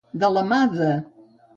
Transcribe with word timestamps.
De 0.23 0.31
la 0.37 0.43
mà 0.53 0.59
de. 0.73 0.89